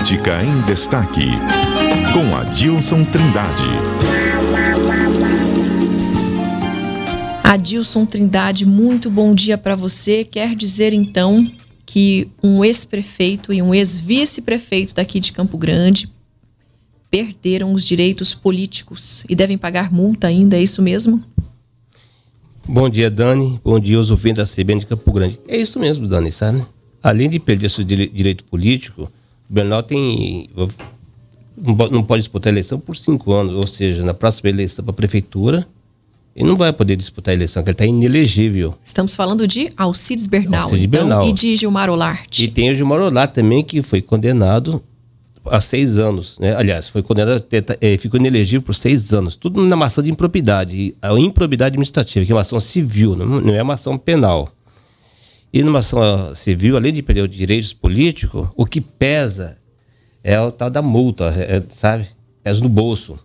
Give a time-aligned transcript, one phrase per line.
[0.00, 1.26] Política em Destaque,
[2.14, 3.62] com Adilson Trindade.
[7.44, 10.24] Adilson Trindade, muito bom dia para você.
[10.24, 11.46] Quer dizer então
[11.84, 16.08] que um ex-prefeito e um ex-vice-prefeito daqui de Campo Grande
[17.10, 21.22] perderam os direitos políticos e devem pagar multa ainda, é isso mesmo?
[22.66, 23.60] Bom dia, Dani.
[23.62, 25.38] Bom dia aos ouvintes da CBN de Campo Grande.
[25.46, 26.64] É isso mesmo, Dani, sabe?
[27.02, 29.10] Além de perder seu direito político,
[29.50, 30.48] Bernal tem
[31.90, 34.96] não pode disputar a eleição por cinco anos, ou seja, na próxima eleição para a
[34.96, 35.66] prefeitura,
[36.34, 38.74] ele não vai poder disputar a eleição, porque ele está inelegível.
[38.82, 41.28] Estamos falando de Alcides Bernal, Alcides então, Bernal.
[41.28, 42.44] e de Gilmar Olarte.
[42.44, 44.82] E tem o Gilmar Olarte também, que foi condenado
[45.44, 46.38] a seis anos.
[46.38, 46.54] Né?
[46.54, 47.44] Aliás, foi condenado,
[47.80, 49.36] é, ficou inelegível por seis anos.
[49.36, 50.94] Tudo na ação de improbidade.
[51.02, 54.50] A improbidade administrativa, que é uma ação civil, não é uma ação penal.
[55.52, 59.58] E numa ação civil, além de perder os direitos políticos, o que pesa
[60.22, 62.06] é o tal da multa, é, sabe?
[62.42, 63.18] Pesa no bolso.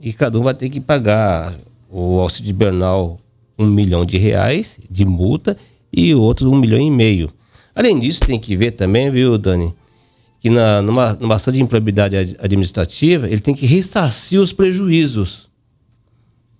[0.00, 1.54] E cada um vai ter que pagar
[1.90, 3.18] o Alcide Bernal
[3.58, 5.56] um milhão de reais de multa
[5.92, 7.30] e o outro um milhão e meio.
[7.74, 9.72] Além disso, tem que ver também, viu, Dani,
[10.40, 15.43] que na, numa, numa ação de improbidade administrativa, ele tem que ressarcir os prejuízos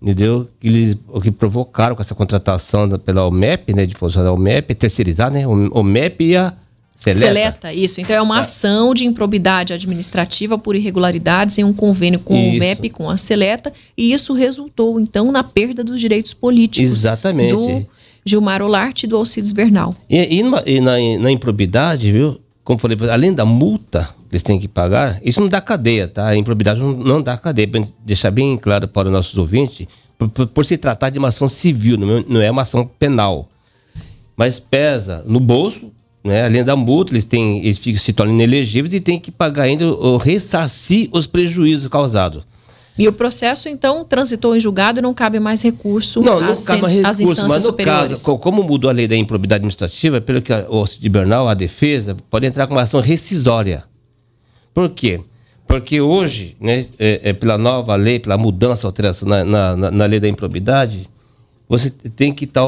[0.01, 0.47] entendeu?
[0.59, 4.35] Que eles o que provocaram com essa contratação da, pela OMEP, né, de funcionar o
[4.35, 6.53] OMEP, terceirizar, né, o OMEP e a
[6.95, 7.25] Seleta.
[7.27, 7.99] Seleta, isso.
[7.99, 12.55] Então é uma ação de improbidade administrativa por irregularidades em um convênio com isso.
[12.55, 17.51] o MEP, com a Seleta, e isso resultou, então, na perda dos direitos políticos Exatamente.
[17.51, 17.85] do
[18.25, 19.93] Gilmar Olarte e do Alcides Bernal.
[20.09, 22.39] E, e, na, e na, na, improbidade, viu?
[22.63, 26.27] Como falei, além da multa eles têm que pagar, isso não dá cadeia, tá?
[26.27, 27.67] A improbidade não, não dá cadeia.
[27.67, 31.29] Pra deixar bem claro para os nossos ouvintes, por, por, por se tratar de uma
[31.29, 33.49] ação civil, não, não é uma ação penal.
[34.35, 35.91] Mas pesa no bolso
[36.25, 36.43] né?
[36.43, 39.85] Além da multa, eles, têm, eles ficam, se tornam inelegíveis e têm que pagar ainda
[39.85, 42.43] ou ressarcir os prejuízos causados.
[42.97, 46.63] E o processo, então, transitou em julgado e não cabe mais recurso não, não às,
[46.63, 48.23] cabe mais recurso, mas no superiores.
[48.23, 52.17] caso, como mudou a lei da improbidade administrativa, pelo que o de Bernal, a defesa,
[52.29, 53.83] pode entrar com uma ação rescisória.
[54.75, 55.21] Por quê?
[55.65, 60.19] Porque hoje, né, é, é, pela nova lei, pela mudança, alteração na, na, na lei
[60.19, 61.09] da improbidade,
[61.67, 62.61] você tem que tá,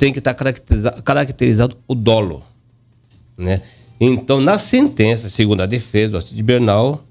[0.00, 2.42] estar caracterizado, caracterizado o dolo.
[3.36, 3.60] Né?
[4.00, 7.04] Então, na sentença, segundo a defesa do de Bernal,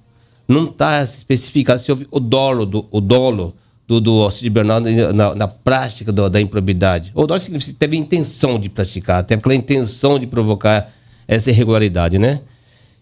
[0.47, 3.53] não está especificado se houve o dolo do, o dolo
[3.85, 4.79] do, do de Bernal
[5.13, 7.11] na, na prática do, da improbidade.
[7.13, 10.89] O dolo significa que teve intenção de praticar, teve aquela intenção de provocar
[11.27, 12.39] essa irregularidade, né?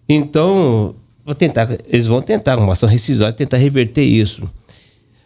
[0.09, 0.96] Então,
[1.26, 4.50] vou tentar, eles vão tentar, uma ação rescisória, tentar reverter isso.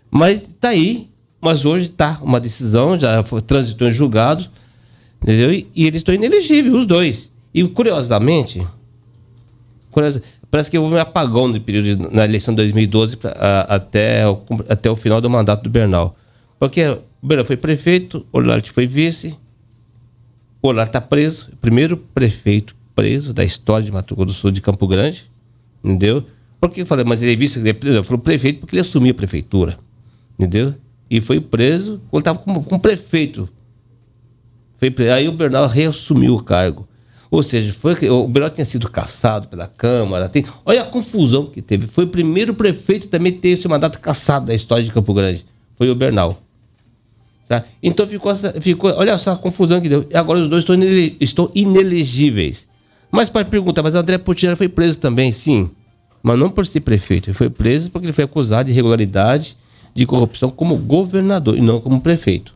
[0.09, 1.09] Mas está aí,
[1.41, 4.47] mas hoje está uma decisão, já transitou em julgado,
[5.21, 5.53] entendeu?
[5.53, 7.31] E, e eles estão inelegíveis, os dois.
[7.53, 8.65] E curiosamente,
[10.51, 14.41] parece que houve um apagão no período na eleição de 2012 pra, a, até, o,
[14.67, 16.15] até o final do mandato do Bernal.
[16.59, 19.35] Porque Bernal foi prefeito, Olarte foi vice,
[20.61, 24.61] o Olarte está preso, primeiro prefeito preso da história de Mato Grosso do Sul de
[24.61, 25.29] Campo Grande,
[25.85, 26.23] entendeu?
[26.59, 29.77] Porque eu falei, mas ele é vice, ele foi prefeito porque ele assumiu a prefeitura,
[30.37, 30.73] entendeu?
[31.09, 33.47] E foi preso quando estava como, como prefeito.
[34.77, 36.87] Foi, aí o Bernal reassumiu o cargo.
[37.29, 40.27] Ou seja, foi que o Bernal tinha sido caçado pela Câmara.
[40.27, 41.87] Tem, olha a confusão que teve.
[41.87, 45.45] Foi o primeiro prefeito também que teve seu mandato caçado da história de Campo Grande.
[45.75, 46.41] Foi o Bernal.
[47.81, 48.91] Então ficou, ficou.
[48.91, 50.05] Olha só a confusão que deu.
[50.09, 52.67] E agora os dois estão, inele, estão inelegíveis.
[53.15, 55.31] Mas pode perguntar, mas André Putinera foi preso também?
[55.31, 55.69] Sim.
[56.21, 57.29] Mas não por ser prefeito.
[57.29, 59.57] Ele foi preso porque ele foi acusado de irregularidade,
[59.93, 62.55] de corrupção como governador e não como prefeito.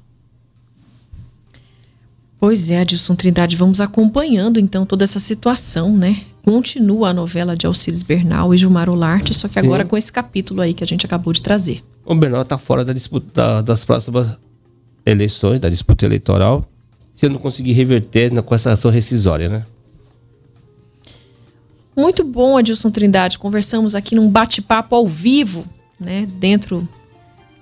[2.39, 6.15] Pois é, Adilson Trindade, vamos acompanhando então toda essa situação, né?
[6.41, 9.89] Continua a novela de Alcides Bernal e Gilmar Olarte, só que agora Sim.
[9.89, 11.83] com esse capítulo aí que a gente acabou de trazer.
[12.05, 14.37] O Bernal está fora da disputa da, das próximas
[15.05, 16.63] eleições, da disputa eleitoral,
[17.11, 19.65] se eu não conseguir reverter com essa ação rescisória, né?
[21.99, 23.37] Muito bom, Adilson Trindade.
[23.37, 25.65] Conversamos aqui num bate-papo ao vivo,
[25.99, 26.25] né?
[26.37, 26.87] Dentro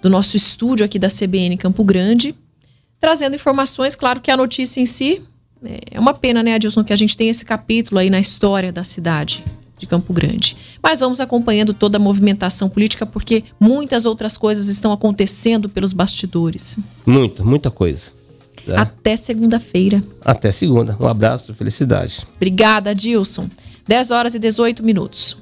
[0.01, 2.35] do nosso estúdio aqui da CBN Campo Grande
[2.99, 3.95] trazendo informações.
[3.95, 5.21] Claro que a notícia em si
[5.91, 8.83] é uma pena, né, Adilson, que a gente tem esse capítulo aí na história da
[8.83, 9.43] cidade
[9.77, 10.57] de Campo Grande.
[10.81, 16.79] Mas vamos acompanhando toda a movimentação política porque muitas outras coisas estão acontecendo pelos bastidores.
[17.05, 18.16] Muita, muita coisa.
[18.67, 18.77] É.
[18.77, 20.03] Até segunda-feira.
[20.23, 20.97] Até segunda.
[20.99, 22.27] Um abraço, felicidade.
[22.35, 23.47] Obrigada, Adilson.
[23.87, 25.37] 10 horas e 18 minutos.